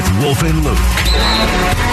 with 0.00 0.22
Wolf 0.22 0.42
and 0.42 0.64
Luke. 0.64 1.90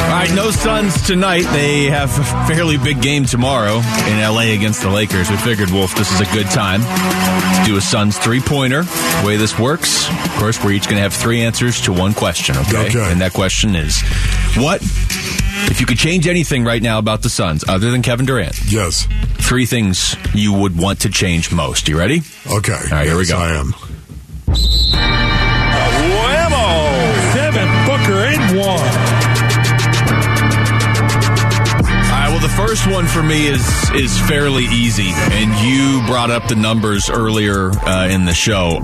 All 0.00 0.16
right, 0.16 0.30
no 0.34 0.50
Suns 0.50 1.00
tonight. 1.06 1.42
They 1.52 1.84
have 1.84 2.10
a 2.18 2.24
fairly 2.52 2.76
big 2.76 3.00
game 3.00 3.24
tomorrow 3.24 3.76
in 4.08 4.18
LA 4.20 4.52
against 4.54 4.82
the 4.82 4.90
Lakers. 4.90 5.30
We 5.30 5.36
figured, 5.36 5.70
Wolf, 5.70 5.94
this 5.94 6.12
is 6.12 6.20
a 6.20 6.24
good 6.34 6.46
time 6.50 6.80
to 6.82 7.64
do 7.70 7.76
a 7.76 7.80
Suns 7.80 8.18
three 8.18 8.40
pointer. 8.40 8.82
The 8.82 9.22
way 9.24 9.36
this 9.36 9.58
works, 9.58 10.08
of 10.10 10.30
course, 10.36 10.62
we're 10.62 10.72
each 10.72 10.84
going 10.84 10.96
to 10.96 11.02
have 11.02 11.14
three 11.14 11.42
answers 11.42 11.80
to 11.82 11.92
one 11.92 12.12
question, 12.12 12.56
okay? 12.56 12.88
Okay. 12.88 13.12
And 13.12 13.20
that 13.20 13.32
question 13.32 13.74
is 13.76 14.00
what, 14.56 14.82
if 15.70 15.80
you 15.80 15.86
could 15.86 15.98
change 15.98 16.26
anything 16.26 16.64
right 16.64 16.82
now 16.82 16.98
about 16.98 17.22
the 17.22 17.30
Suns 17.30 17.64
other 17.68 17.90
than 17.90 18.02
Kevin 18.02 18.26
Durant, 18.26 18.58
Yes. 18.70 19.06
Three 19.50 19.66
things 19.66 20.14
you 20.32 20.52
would 20.52 20.78
want 20.78 21.00
to 21.00 21.10
change 21.10 21.50
most. 21.50 21.88
You 21.88 21.98
ready? 21.98 22.22
Okay. 22.46 22.72
All 22.72 22.90
right, 22.92 23.04
here 23.04 23.18
we 23.18 23.26
go. 23.26 23.36
I 23.36 23.58
am. 23.58 23.74
Devin 27.34 27.68
Booker 27.84 28.26
in 28.26 28.40
one. 28.56 28.94
All 31.98 32.16
right. 32.16 32.28
Well, 32.30 32.38
the 32.38 32.54
first 32.56 32.86
one 32.86 33.06
for 33.06 33.24
me 33.24 33.48
is 33.48 33.90
is 33.90 34.16
fairly 34.28 34.66
easy, 34.66 35.10
and 35.10 35.52
you 35.66 36.06
brought 36.06 36.30
up 36.30 36.46
the 36.46 36.54
numbers 36.54 37.10
earlier 37.10 37.70
uh, 37.70 38.06
in 38.08 38.26
the 38.26 38.34
show. 38.34 38.80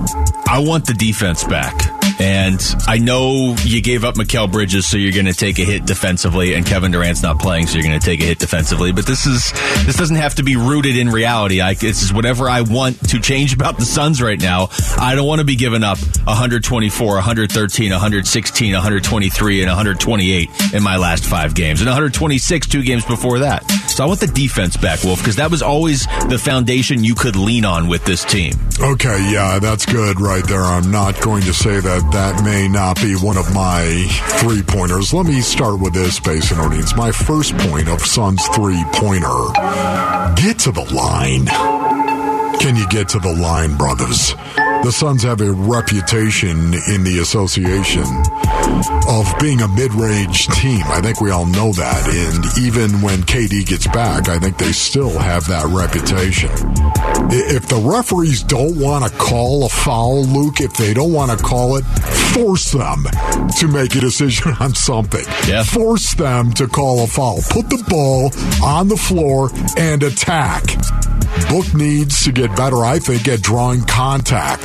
I 0.49 0.59
want 0.59 0.85
the 0.85 0.93
defense 0.93 1.45
back. 1.45 1.96
And 2.19 2.59
I 2.87 2.97
know 2.97 3.55
you 3.63 3.81
gave 3.81 4.03
up 4.03 4.15
Mikal 4.15 4.51
Bridges, 4.51 4.89
so 4.89 4.97
you're 4.97 5.11
going 5.11 5.25
to 5.25 5.33
take 5.33 5.59
a 5.59 5.63
hit 5.63 5.85
defensively, 5.85 6.53
and 6.53 6.65
Kevin 6.65 6.91
Durant's 6.91 7.21
not 7.21 7.39
playing, 7.39 7.67
so 7.67 7.75
you're 7.75 7.87
going 7.87 7.99
to 7.99 8.05
take 8.05 8.21
a 8.21 8.25
hit 8.25 8.39
defensively. 8.39 8.91
But 8.91 9.05
this 9.05 9.25
is 9.25 9.51
this 9.85 9.95
doesn't 9.97 10.15
have 10.15 10.35
to 10.35 10.43
be 10.43 10.55
rooted 10.55 10.97
in 10.97 11.09
reality. 11.09 11.61
I, 11.61 11.75
this 11.75 12.01
is 12.01 12.11
whatever 12.11 12.49
I 12.49 12.61
want 12.61 13.09
to 13.09 13.19
change 13.19 13.53
about 13.53 13.77
the 13.77 13.85
Suns 13.85 14.21
right 14.21 14.39
now. 14.39 14.69
I 14.97 15.13
don't 15.15 15.27
want 15.27 15.39
to 15.39 15.45
be 15.45 15.55
giving 15.55 15.83
up 15.83 15.99
124, 15.99 17.13
113, 17.13 17.91
116, 17.91 18.73
123, 18.73 19.61
and 19.61 19.69
128 19.69 20.49
in 20.73 20.83
my 20.83 20.97
last 20.97 21.25
five 21.25 21.53
games, 21.53 21.81
and 21.81 21.87
126 21.87 22.67
two 22.67 22.83
games 22.83 23.05
before 23.05 23.39
that. 23.39 23.63
So 23.89 24.03
I 24.03 24.07
want 24.07 24.19
the 24.19 24.27
defense 24.27 24.75
back, 24.77 25.03
Wolf, 25.03 25.19
because 25.19 25.35
that 25.37 25.51
was 25.51 25.61
always 25.61 26.05
the 26.29 26.37
foundation 26.37 27.03
you 27.03 27.15
could 27.15 27.35
lean 27.35 27.65
on 27.65 27.87
with 27.87 28.05
this 28.05 28.23
team. 28.23 28.53
Okay, 28.79 29.31
yeah, 29.31 29.59
that's 29.59 29.85
good 29.85 30.19
right 30.19 30.45
there. 30.47 30.61
I'm 30.61 30.91
not 30.91 31.19
going 31.21 31.43
to 31.43 31.53
say 31.53 31.79
that 31.79 32.06
that 32.11 32.43
may 32.43 32.67
not 32.67 33.01
be 33.01 33.15
one 33.15 33.37
of 33.37 33.53
my 33.53 34.05
three 34.39 34.61
pointers. 34.61 35.13
Let 35.13 35.25
me 35.25 35.41
start 35.41 35.79
with 35.79 35.93
this, 35.93 36.19
Basin 36.19 36.59
audience. 36.59 36.95
My 36.95 37.11
first 37.11 37.57
point 37.57 37.87
of 37.87 38.01
Suns 38.01 38.45
three 38.49 38.83
pointer 38.93 39.51
get 40.35 40.59
to 40.59 40.71
the 40.71 40.87
line. 40.93 41.86
You 42.87 42.99
get 42.99 43.09
to 43.09 43.19
the 43.19 43.33
line, 43.33 43.75
brothers? 43.75 44.33
The 44.83 44.91
Suns 44.91 45.23
have 45.23 45.41
a 45.41 45.51
reputation 45.51 46.73
in 46.93 47.03
the 47.03 47.19
association 47.21 48.05
of 49.09 49.25
being 49.39 49.61
a 49.61 49.67
mid-range 49.67 50.47
team. 50.47 50.81
I 50.85 51.01
think 51.01 51.19
we 51.19 51.31
all 51.31 51.45
know 51.45 51.73
that. 51.73 52.07
And 52.07 52.45
even 52.65 53.01
when 53.01 53.23
KD 53.23 53.65
gets 53.65 53.87
back, 53.87 54.29
I 54.29 54.37
think 54.37 54.57
they 54.57 54.71
still 54.71 55.17
have 55.17 55.47
that 55.47 55.65
reputation. 55.65 56.51
If 57.29 57.67
the 57.67 57.81
referees 57.83 58.43
don't 58.43 58.79
want 58.79 59.03
to 59.03 59.17
call 59.17 59.65
a 59.65 59.69
foul, 59.69 60.23
Luke, 60.25 60.61
if 60.61 60.73
they 60.73 60.93
don't 60.93 61.11
want 61.11 61.37
to 61.37 61.43
call 61.43 61.77
it, 61.77 61.83
force 62.35 62.71
them 62.71 63.05
to 63.57 63.67
make 63.67 63.95
a 63.95 63.99
decision 63.99 64.53
on 64.59 64.75
something. 64.75 65.25
Yeah. 65.47 65.63
Force 65.63 66.13
them 66.13 66.51
to 66.53 66.67
call 66.67 67.03
a 67.03 67.07
foul. 67.07 67.41
Put 67.49 67.69
the 67.69 67.83
ball 67.89 68.31
on 68.63 68.87
the 68.87 68.97
floor 68.97 69.49
and 69.77 70.03
attack. 70.03 70.63
Book 71.49 71.73
needs 71.73 72.23
to 72.23 72.31
get 72.31 72.55
better, 72.55 72.83
I 72.83 72.99
think, 72.99 73.27
at 73.27 73.41
drawing 73.41 73.83
contact. 73.85 74.63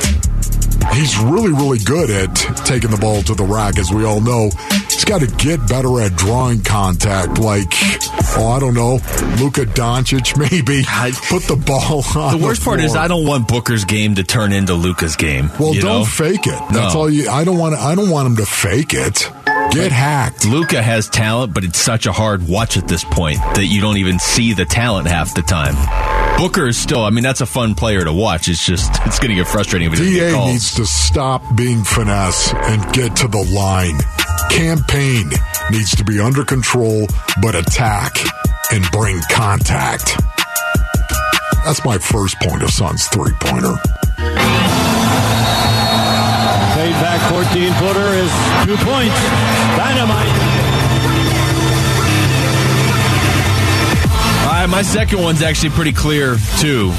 He's 0.93 1.17
really, 1.19 1.51
really 1.53 1.79
good 1.79 2.09
at 2.09 2.35
taking 2.65 2.91
the 2.91 2.97
ball 2.97 3.21
to 3.23 3.33
the 3.33 3.45
rack, 3.45 3.77
as 3.79 3.91
we 3.91 4.03
all 4.03 4.19
know. 4.19 4.49
He's 4.89 5.05
got 5.05 5.21
to 5.21 5.27
get 5.27 5.65
better 5.67 6.01
at 6.01 6.15
drawing 6.15 6.61
contact, 6.61 7.37
like, 7.39 7.67
oh, 8.37 8.53
I 8.55 8.59
don't 8.59 8.73
know, 8.73 8.93
Luka 9.41 9.65
Doncic, 9.65 10.37
maybe. 10.51 10.83
Put 11.29 11.43
the 11.43 11.55
ball 11.55 12.03
on 12.21 12.37
The 12.37 12.43
worst 12.45 12.63
part 12.63 12.79
is. 12.81 12.95
I 12.95 13.07
don't 13.07 13.25
want 13.25 13.47
Booker's 13.47 13.85
game 13.85 14.15
to 14.15 14.23
turn 14.23 14.51
into 14.51 14.73
Luka's 14.73 15.15
game. 15.15 15.49
Well, 15.59 15.73
don't 15.73 15.83
know? 15.83 16.05
fake 16.05 16.45
it. 16.47 16.59
That's 16.71 16.93
No. 16.93 16.99
all 17.01 17.09
you. 17.09 17.29
I 17.29 17.43
don't 17.43 17.57
want. 17.57 17.75
I 17.75 17.95
don't 17.95 18.09
want 18.09 18.27
him 18.27 18.35
to 18.37 18.45
fake 18.45 18.93
it. 18.93 19.31
Get 19.71 19.91
hacked. 19.91 20.45
Luka 20.45 20.81
has 20.83 21.07
talent, 21.09 21.53
but 21.53 21.63
it's 21.63 21.79
such 21.79 22.05
a 22.05 22.11
hard 22.11 22.47
watch 22.47 22.77
at 22.77 22.87
this 22.87 23.03
point 23.05 23.37
that 23.55 23.65
you 23.65 23.81
don't 23.81 23.97
even 23.97 24.19
see 24.19 24.53
the 24.53 24.65
talent 24.65 25.07
half 25.07 25.33
the 25.33 25.41
time. 25.41 25.75
Booker 26.43 26.67
is 26.67 26.77
still, 26.77 27.05
I 27.05 27.09
mean, 27.09 27.23
that's 27.23 27.39
a 27.39 27.45
fun 27.45 27.73
player 27.73 28.03
to 28.03 28.11
watch. 28.11 28.49
It's 28.49 28.65
just, 28.65 28.91
it's 29.05 29.17
going 29.17 29.29
to 29.29 29.35
get 29.35 29.47
frustrating 29.47 29.89
if 29.89 29.97
he 29.97 29.99
doesn't 29.99 30.13
get 30.13 30.31
Da 30.31 30.35
calls. 30.35 30.51
needs 30.51 30.75
to 30.75 30.85
stop 30.85 31.41
being 31.55 31.85
finesse 31.85 32.53
and 32.53 32.83
get 32.91 33.15
to 33.15 33.29
the 33.29 33.49
line. 33.55 33.97
Campaign 34.51 35.31
needs 35.71 35.95
to 35.95 36.03
be 36.03 36.19
under 36.19 36.43
control, 36.43 37.07
but 37.41 37.55
attack 37.55 38.11
and 38.73 38.83
bring 38.91 39.21
contact. 39.31 40.21
That's 41.63 41.85
my 41.85 41.97
first 41.97 42.37
point 42.41 42.61
of 42.61 42.71
Suns 42.71 43.07
three 43.07 43.31
pointer. 43.39 43.77
Fade 46.75 46.99
back 46.99 47.21
14 47.31 47.71
footer 47.79 48.09
is 48.19 48.31
two 48.67 48.75
points. 48.83 49.15
Dynamite. 49.79 50.62
Right, 54.49 54.67
my 54.67 54.81
second 54.81 55.21
one's 55.21 55.41
actually 55.41 55.69
pretty 55.69 55.93
clear, 55.93 56.37
too. 56.59 56.91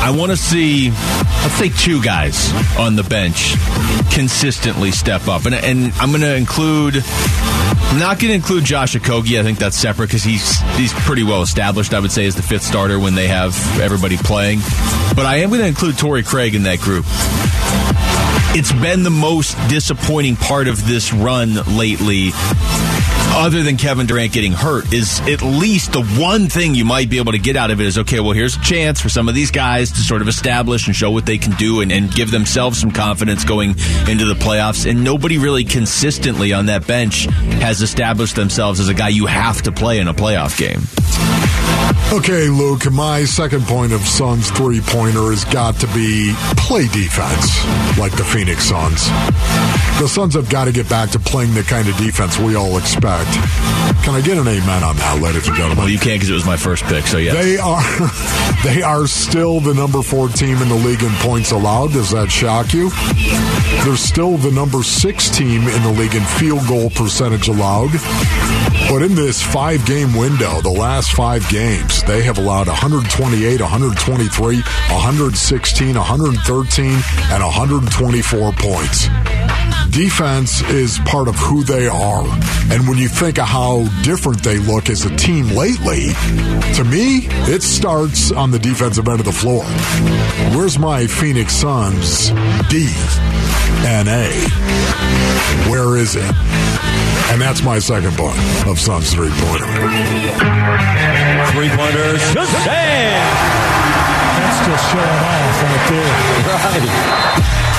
I 0.00 0.14
want 0.16 0.30
to 0.30 0.36
see, 0.36 0.90
let's 0.90 1.54
say, 1.54 1.68
two 1.68 2.02
guys 2.02 2.52
on 2.78 2.96
the 2.96 3.02
bench 3.02 3.54
consistently 4.12 4.90
step 4.90 5.28
up. 5.28 5.44
And, 5.46 5.54
and 5.54 5.92
I'm 5.94 6.10
going 6.10 6.22
to 6.22 6.34
include, 6.34 6.96
I'm 6.96 7.98
not 7.98 8.18
going 8.18 8.30
to 8.30 8.34
include 8.34 8.64
Josh 8.64 8.94
Okogie. 8.94 9.38
I 9.38 9.42
think 9.42 9.58
that's 9.58 9.76
separate 9.76 10.06
because 10.06 10.24
he's, 10.24 10.60
he's 10.76 10.92
pretty 10.92 11.22
well 11.22 11.42
established, 11.42 11.94
I 11.94 12.00
would 12.00 12.12
say, 12.12 12.26
as 12.26 12.34
the 12.34 12.42
fifth 12.42 12.62
starter 12.62 12.98
when 12.98 13.14
they 13.14 13.28
have 13.28 13.56
everybody 13.80 14.16
playing. 14.16 14.60
But 15.14 15.26
I 15.26 15.38
am 15.38 15.50
going 15.50 15.62
to 15.62 15.68
include 15.68 15.98
Torrey 15.98 16.22
Craig 16.22 16.54
in 16.54 16.64
that 16.64 16.80
group. 16.80 17.04
It's 18.54 18.72
been 18.72 19.02
the 19.02 19.10
most 19.10 19.56
disappointing 19.68 20.36
part 20.36 20.68
of 20.68 20.86
this 20.86 21.12
run 21.12 21.54
lately 21.76 22.30
other 23.38 23.62
than 23.62 23.76
Kevin 23.76 24.06
Durant 24.06 24.32
getting 24.32 24.52
hurt, 24.52 24.92
is 24.92 25.20
at 25.20 25.42
least 25.42 25.92
the 25.92 26.02
one 26.02 26.48
thing 26.48 26.74
you 26.74 26.84
might 26.84 27.08
be 27.08 27.18
able 27.18 27.32
to 27.32 27.38
get 27.38 27.56
out 27.56 27.70
of 27.70 27.80
it 27.80 27.86
is 27.86 27.98
okay, 27.98 28.18
well, 28.18 28.32
here's 28.32 28.56
a 28.56 28.60
chance 28.60 29.00
for 29.00 29.08
some 29.08 29.28
of 29.28 29.34
these 29.34 29.50
guys 29.50 29.92
to 29.92 30.00
sort 30.00 30.22
of 30.22 30.28
establish 30.28 30.86
and 30.86 30.96
show 30.96 31.10
what 31.10 31.24
they 31.24 31.38
can 31.38 31.52
do 31.52 31.80
and, 31.80 31.92
and 31.92 32.12
give 32.12 32.30
themselves 32.30 32.80
some 32.80 32.90
confidence 32.90 33.44
going 33.44 33.70
into 34.08 34.24
the 34.24 34.34
playoffs. 34.34 34.90
And 34.90 35.04
nobody 35.04 35.38
really 35.38 35.64
consistently 35.64 36.52
on 36.52 36.66
that 36.66 36.86
bench 36.86 37.26
has 37.60 37.80
established 37.80 38.34
themselves 38.34 38.80
as 38.80 38.88
a 38.88 38.94
guy 38.94 39.08
you 39.08 39.26
have 39.26 39.62
to 39.62 39.72
play 39.72 40.00
in 40.00 40.08
a 40.08 40.14
playoff 40.14 40.58
game. 40.58 40.80
Okay, 42.10 42.48
Luke, 42.48 42.90
my 42.90 43.24
second 43.24 43.64
point 43.64 43.92
of 43.92 44.00
Suns 44.00 44.50
three 44.52 44.80
pointer 44.80 45.28
has 45.30 45.44
got 45.44 45.74
to 45.80 45.86
be 45.88 46.32
play 46.56 46.88
defense 46.88 47.60
like 47.98 48.16
the 48.16 48.24
Phoenix 48.24 48.64
Suns. 48.64 49.04
The 50.00 50.08
Suns 50.08 50.32
have 50.32 50.48
got 50.48 50.64
to 50.64 50.72
get 50.72 50.88
back 50.88 51.10
to 51.10 51.18
playing 51.18 51.52
the 51.52 51.62
kind 51.64 51.86
of 51.86 51.94
defense 51.98 52.38
we 52.38 52.54
all 52.54 52.78
expect. 52.78 53.28
Can 54.04 54.14
I 54.14 54.22
get 54.24 54.38
an 54.38 54.48
amen 54.48 54.82
on 54.82 54.96
that, 54.96 55.20
ladies 55.20 55.48
and 55.48 55.56
gentlemen? 55.56 55.84
Well, 55.84 55.88
you 55.90 55.98
can't 55.98 56.16
because 56.18 56.30
it 56.30 56.34
was 56.34 56.46
my 56.46 56.56
first 56.56 56.84
pick, 56.84 57.06
so 57.06 57.18
yeah. 57.18 57.34
They 57.34 57.58
are 57.58 57.82
they 58.64 58.80
are 58.80 59.06
still 59.06 59.60
the 59.60 59.74
number 59.74 60.00
four 60.02 60.28
team 60.28 60.56
in 60.62 60.68
the 60.70 60.76
league 60.76 61.02
in 61.02 61.12
points 61.16 61.50
allowed. 61.50 61.92
Does 61.92 62.10
that 62.12 62.30
shock 62.30 62.72
you? 62.72 62.88
They're 63.84 63.96
still 63.96 64.36
the 64.36 64.50
number 64.50 64.82
six 64.82 65.30
team 65.30 65.62
in 65.62 65.82
the 65.82 65.92
league 65.92 66.14
in 66.14 66.22
field 66.22 66.66
goal 66.66 66.90
percentage 66.90 67.48
allowed. 67.48 67.92
But 68.90 69.02
in 69.02 69.14
this 69.14 69.42
five 69.42 69.84
game 69.86 70.14
window, 70.14 70.60
the 70.60 70.70
last 70.70 71.12
five 71.12 71.48
games, 71.48 72.02
they 72.04 72.22
have 72.22 72.38
allowed 72.38 72.66
128, 72.68 73.60
123, 73.60 74.56
116, 74.56 75.94
113, 75.96 76.86
and 76.86 77.42
124 77.42 78.52
points. 78.52 79.47
Defense 79.98 80.62
is 80.70 81.00
part 81.00 81.26
of 81.26 81.34
who 81.34 81.64
they 81.64 81.88
are. 81.88 82.22
And 82.70 82.86
when 82.86 82.98
you 82.98 83.08
think 83.08 83.36
of 83.40 83.48
how 83.48 83.82
different 84.04 84.44
they 84.44 84.58
look 84.58 84.90
as 84.90 85.04
a 85.04 85.16
team 85.16 85.48
lately, 85.48 86.10
to 86.74 86.84
me, 86.84 87.26
it 87.50 87.64
starts 87.64 88.30
on 88.30 88.52
the 88.52 88.60
defensive 88.60 89.08
end 89.08 89.18
of 89.18 89.26
the 89.26 89.32
floor. 89.32 89.64
Where's 90.56 90.78
my 90.78 91.08
Phoenix 91.08 91.52
Suns 91.52 92.28
D 92.70 92.86
and 93.90 94.06
A? 94.06 94.30
Where 95.68 95.96
is 95.96 96.14
it? 96.14 96.32
And 97.32 97.40
that's 97.42 97.64
my 97.64 97.80
second 97.80 98.16
point 98.16 98.38
of 98.68 98.78
Suns 98.78 99.12
three 99.12 99.30
pointer. 99.30 99.66
Three 101.50 101.70
pointers. 101.70 102.22
Shazam! 102.30 103.26
That's 104.38 104.60
just 104.64 104.92
showing 104.92 105.22
off 105.26 105.62
right 105.64 105.88
there. 105.90 106.14
Right. 106.46 107.77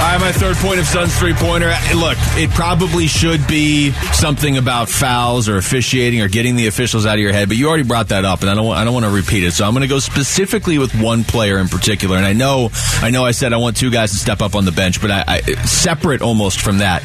All 0.00 0.06
right, 0.06 0.18
my 0.18 0.32
third 0.32 0.56
point 0.56 0.80
of 0.80 0.86
Suns 0.86 1.16
three 1.18 1.34
pointer. 1.34 1.74
Look, 1.94 2.16
it 2.34 2.48
probably 2.50 3.06
should 3.06 3.46
be 3.46 3.90
something 4.14 4.56
about 4.56 4.88
fouls 4.88 5.46
or 5.46 5.58
officiating 5.58 6.22
or 6.22 6.28
getting 6.28 6.56
the 6.56 6.68
officials 6.68 7.04
out 7.04 7.16
of 7.16 7.20
your 7.20 7.34
head, 7.34 7.48
but 7.48 7.58
you 7.58 7.68
already 7.68 7.82
brought 7.82 8.08
that 8.08 8.24
up, 8.24 8.40
and 8.40 8.48
I 8.48 8.54
don't 8.54 8.64
want, 8.64 8.78
I 8.78 8.84
don't 8.84 8.94
want 8.94 9.04
to 9.04 9.12
repeat 9.12 9.44
it. 9.44 9.52
So 9.52 9.66
I'm 9.66 9.72
going 9.72 9.82
to 9.82 9.88
go 9.88 9.98
specifically 9.98 10.78
with 10.78 10.98
one 10.98 11.22
player 11.22 11.58
in 11.58 11.68
particular. 11.68 12.16
And 12.16 12.24
I 12.24 12.32
know 12.32 12.70
I 13.02 13.10
know 13.10 13.26
I 13.26 13.32
said 13.32 13.52
I 13.52 13.58
want 13.58 13.76
two 13.76 13.90
guys 13.90 14.12
to 14.12 14.16
step 14.16 14.40
up 14.40 14.54
on 14.54 14.64
the 14.64 14.72
bench, 14.72 15.02
but 15.02 15.10
I, 15.10 15.24
I 15.26 15.40
separate 15.66 16.22
almost 16.22 16.62
from 16.62 16.78
that. 16.78 17.02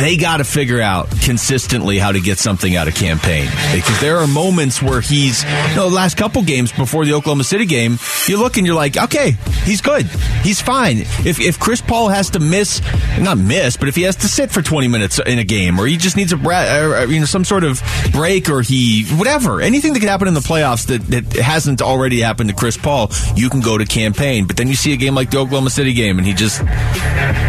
They 0.00 0.16
got 0.16 0.36
to 0.36 0.44
figure 0.44 0.80
out 0.80 1.10
consistently 1.22 1.98
how 1.98 2.12
to 2.12 2.20
get 2.20 2.38
something 2.38 2.76
out 2.76 2.86
of 2.88 2.94
Cam 2.94 3.18
Payne 3.18 3.50
because 3.74 4.00
there 4.00 4.18
are 4.18 4.26
moments 4.28 4.80
where 4.80 5.00
he's 5.00 5.42
you 5.42 5.74
know 5.76 5.88
the 5.90 5.94
last 5.96 6.16
couple 6.16 6.42
games 6.42 6.70
before 6.72 7.04
the 7.04 7.14
Oklahoma 7.14 7.42
City 7.44 7.66
game, 7.66 7.98
you 8.26 8.38
look 8.38 8.56
and 8.58 8.66
you're 8.66 8.76
like, 8.76 8.96
okay, 8.96 9.32
he's 9.64 9.80
good, 9.80 10.06
he's 10.42 10.60
fine. 10.60 10.98
If 11.24 11.40
if 11.40 11.58
Chris 11.58 11.80
Paul 11.80 12.08
has 12.10 12.30
to 12.30 12.38
miss, 12.38 12.80
not 13.18 13.38
miss, 13.38 13.76
but 13.76 13.88
if 13.88 13.96
he 13.96 14.02
has 14.02 14.14
to 14.16 14.28
sit 14.28 14.50
for 14.52 14.62
20 14.62 14.86
minutes 14.88 15.18
in 15.18 15.38
a 15.40 15.44
game, 15.44 15.78
or 15.80 15.86
he 15.86 15.96
just 15.96 16.16
needs 16.16 16.32
a 16.32 16.36
bra- 16.36 17.02
you 17.02 17.18
know 17.20 17.26
some 17.26 17.44
sort 17.44 17.64
of 17.64 17.82
break, 18.12 18.48
or 18.48 18.62
he 18.62 19.04
whatever, 19.16 19.60
anything 19.60 19.92
that 19.94 20.00
could 20.00 20.08
happen 20.08 20.28
in 20.28 20.34
the 20.34 20.40
playoffs 20.40 20.86
that, 20.86 21.02
that 21.08 21.32
hasn't 21.42 21.82
already 21.82 22.20
happened 22.20 22.50
to 22.50 22.54
Chris 22.56 22.76
Paul, 22.76 23.10
you 23.34 23.50
can 23.50 23.60
go 23.60 23.76
to 23.76 23.84
Cam 23.84 24.12
Payne 24.12 24.46
But 24.46 24.56
then 24.56 24.68
you 24.68 24.74
see 24.74 24.92
a 24.92 24.96
game 24.96 25.14
like 25.16 25.30
the 25.30 25.38
Oklahoma 25.38 25.70
City 25.70 25.92
game, 25.92 26.18
and 26.18 26.26
he 26.26 26.34
just 26.34 26.58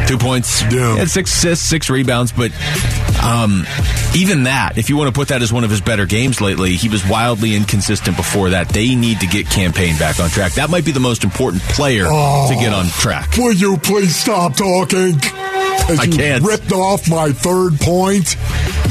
two 0.07 0.17
points, 0.17 0.63
Yeah. 0.71 1.05
six 1.05 1.31
assists, 1.31 1.69
six 1.69 1.89
rebounds. 1.89 2.08
But 2.09 2.51
um, 3.23 3.65
even 4.15 4.43
that, 4.43 4.77
if 4.77 4.89
you 4.89 4.97
want 4.97 5.07
to 5.09 5.13
put 5.13 5.27
that 5.27 5.41
as 5.43 5.53
one 5.53 5.63
of 5.63 5.69
his 5.69 5.79
better 5.81 6.05
games 6.07 6.41
lately, 6.41 6.75
he 6.75 6.89
was 6.89 7.05
wildly 7.07 7.55
inconsistent 7.55 8.17
before 8.17 8.49
that. 8.51 8.69
They 8.69 8.95
need 8.95 9.19
to 9.19 9.27
get 9.27 9.47
Cam 9.47 9.73
Payne 9.73 9.97
back 9.99 10.19
on 10.19 10.29
track. 10.29 10.53
That 10.53 10.69
might 10.69 10.85
be 10.85 10.91
the 10.91 10.99
most 10.99 11.23
important 11.23 11.61
player 11.63 12.05
to 12.05 12.55
get 12.59 12.73
on 12.73 12.87
track. 12.87 13.37
Will 13.37 13.53
you 13.53 13.77
please 13.77 14.15
stop 14.15 14.55
talking? 14.55 15.15
As 15.89 15.99
I 15.99 16.07
can't. 16.07 16.43
ripped 16.43 16.71
off 16.71 17.09
my 17.09 17.31
third 17.31 17.79
point, 17.79 18.35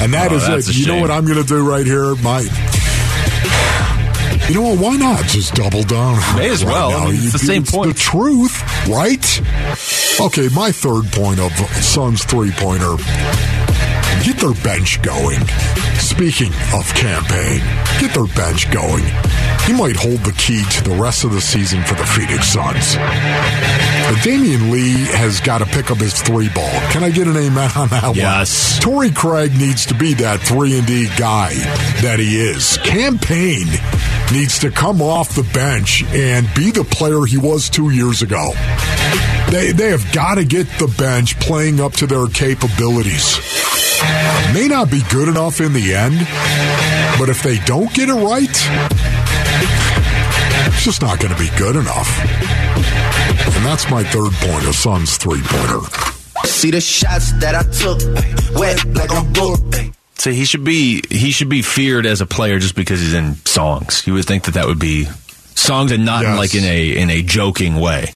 and 0.01 0.13
that 0.15 0.33
Oh, 0.33 0.37
is 0.57 0.69
it. 0.69 0.77
You 0.77 0.87
know 0.87 1.01
what 1.01 1.11
I'm 1.11 1.25
going 1.27 1.41
to 1.41 1.47
do 1.47 1.69
right 1.69 1.87
here? 1.87 2.15
My. 2.17 2.47
You 4.49 4.55
know 4.55 4.63
what? 4.71 4.79
Why 4.79 4.97
not 4.97 5.25
just 5.27 5.55
double 5.55 5.83
down? 5.83 6.17
May 6.37 6.49
as 6.49 6.65
right 6.65 6.73
well. 6.73 6.91
I 6.93 7.05
mean, 7.07 7.17
it's 7.17 7.33
the 7.33 7.39
same 7.39 7.65
point. 7.65 7.95
The 7.95 8.01
truth, 8.01 8.63
right? 8.89 9.41
Okay, 10.21 10.49
my 10.55 10.73
third 10.73 11.05
point 11.13 11.39
of 11.39 11.53
Suns 11.85 12.25
three 12.25 12.51
pointer. 12.53 12.97
Get 14.25 14.39
their 14.39 14.55
bench 14.65 15.01
going. 15.03 15.41
Speaking 15.99 16.53
of 16.75 16.93
Cam 16.95 17.23
Payne, 17.25 17.61
get 18.01 18.15
their 18.15 18.27
bench 18.35 18.71
going. 18.73 19.05
He 19.67 19.75
might 19.75 19.97
hold 19.97 20.21
the 20.25 20.35
key 20.39 20.65
to 20.65 20.85
the 20.85 20.97
rest 20.97 21.25
of 21.25 21.33
the 21.33 21.41
season 21.43 21.83
for 21.85 21.95
the 21.95 22.07
Phoenix 22.07 22.49
Suns. 22.49 22.97
But 22.97 24.23
Damian 24.25 24.71
Lee 24.71 24.95
has 25.17 25.41
got 25.41 25.59
to 25.59 25.67
pick 25.67 25.91
up 25.91 25.99
his 25.99 26.21
three 26.23 26.49
ball. 26.49 26.71
Can 26.91 27.05
I 27.05 27.11
get 27.11 27.27
an 27.27 27.37
amen 27.37 27.71
on 27.77 27.89
that 27.89 28.05
one? 28.05 28.17
Yes. 28.17 28.79
Torrey 28.81 29.11
Craig 29.11 29.53
needs 29.57 29.85
to 29.87 29.95
be 29.95 30.15
that 30.15 30.41
three 30.41 30.79
and 30.79 30.87
D 30.87 31.07
guy 31.19 31.53
that 32.01 32.19
he 32.19 32.41
is. 32.41 32.79
Cam 32.79 33.19
Payne 33.19 33.69
needs 34.33 34.59
to 34.61 34.71
come 34.71 35.01
off 35.01 35.35
the 35.35 35.49
bench 35.55 36.05
and 36.05 36.47
be 36.55 36.71
the 36.71 36.85
player 36.85 37.25
he 37.25 37.39
was 37.39 37.71
two 37.71 37.91
years 37.91 38.23
ago. 38.23 38.53
They 39.51 39.73
they 39.73 39.91
have 39.91 40.13
got 40.13 40.35
to 40.35 40.45
get 40.45 40.67
the 40.79 40.93
bench 40.99 41.39
playing 41.41 41.81
up 41.81 41.93
to 41.95 42.07
their 42.07 42.27
capabilities. 42.27 43.39
May 44.53 44.69
not 44.69 44.91
be 44.91 45.03
good 45.11 45.29
enough 45.29 45.61
in 45.61 45.73
the 45.73 45.95
end, 45.95 46.19
but 47.19 47.29
if 47.29 47.43
they 47.43 47.59
don't 47.65 47.93
get 47.95 48.09
it 48.09 48.15
right, 48.15 48.49
it's 50.69 50.85
just 50.85 51.03
not 51.03 51.19
going 51.21 51.35
to 51.35 51.39
be 51.39 51.51
good 51.57 51.77
enough. 51.77 52.09
And 53.57 53.65
that's 53.65 53.91
my 53.91 54.05
third 54.05 54.33
point, 54.35 54.65
a 54.67 54.73
Suns 54.73 55.17
three 55.17 55.43
pointer. 55.43 55.81
See 56.45 56.71
the 56.71 56.81
shots 56.81 57.33
that 57.41 57.55
I 57.55 57.63
took, 57.63 58.01
wet 58.59 58.85
like 58.95 59.11
a 59.11 59.25
book. 59.33 59.98
So 60.19 60.31
he 60.33 60.45
should 60.45 60.65
be 60.65 61.03
he 61.11 61.31
should 61.31 61.49
be 61.49 61.63
feared 61.63 62.05
as 62.07 62.21
a 62.21 62.27
player 62.27 62.59
just 62.59 62.75
because 62.75 63.01
he's 63.01 63.15
in 63.15 63.37
songs. 63.45 64.05
You 64.07 64.15
would 64.15 64.25
think 64.25 64.45
that 64.45 64.55
that 64.55 64.67
would 64.67 64.79
be 64.81 65.07
songs 65.55 65.93
and 65.93 66.05
not 66.05 66.25
in 66.25 66.31
Yes. 66.31 66.39
like 66.39 66.55
in 66.55 66.65
a 66.65 66.97
in 66.97 67.11
a 67.11 67.23
joking 67.23 67.77
way. 67.77 68.13